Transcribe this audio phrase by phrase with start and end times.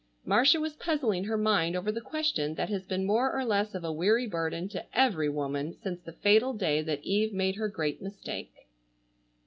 [0.25, 3.83] Marcia was puzzling her mind over the question that has been more or less of
[3.83, 8.01] a weary burden to every woman since the fatal day that Eve made her great
[8.01, 8.51] mistake.